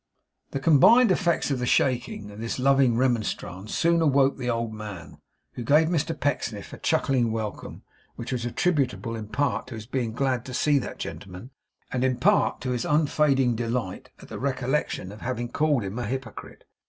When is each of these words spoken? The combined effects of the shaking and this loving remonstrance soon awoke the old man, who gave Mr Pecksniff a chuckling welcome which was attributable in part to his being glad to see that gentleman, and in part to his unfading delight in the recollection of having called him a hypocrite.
The 0.49 0.59
combined 0.59 1.11
effects 1.11 1.51
of 1.51 1.59
the 1.59 1.67
shaking 1.67 2.31
and 2.31 2.41
this 2.41 2.57
loving 2.57 2.97
remonstrance 2.97 3.75
soon 3.75 4.01
awoke 4.01 4.35
the 4.35 4.49
old 4.49 4.73
man, 4.73 5.19
who 5.53 5.63
gave 5.63 5.89
Mr 5.89 6.19
Pecksniff 6.19 6.73
a 6.73 6.79
chuckling 6.79 7.31
welcome 7.31 7.83
which 8.15 8.31
was 8.31 8.43
attributable 8.43 9.15
in 9.15 9.27
part 9.27 9.67
to 9.67 9.75
his 9.75 9.85
being 9.85 10.13
glad 10.13 10.43
to 10.45 10.55
see 10.55 10.79
that 10.79 10.97
gentleman, 10.97 11.51
and 11.91 12.03
in 12.03 12.17
part 12.17 12.61
to 12.61 12.71
his 12.71 12.83
unfading 12.83 13.55
delight 13.55 14.09
in 14.19 14.25
the 14.27 14.39
recollection 14.39 15.11
of 15.11 15.21
having 15.21 15.49
called 15.49 15.83
him 15.83 15.99
a 15.99 16.07
hypocrite. 16.07 16.63